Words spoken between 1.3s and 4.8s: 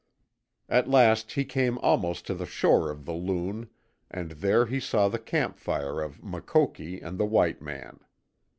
he came almost to the shore of the Loon, and there he